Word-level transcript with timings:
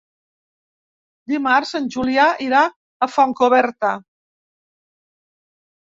Dimarts 1.33 1.75
en 1.81 1.91
Julià 1.97 2.27
irà 2.47 2.65
a 2.71 3.11
Fontcoberta. 3.19 3.95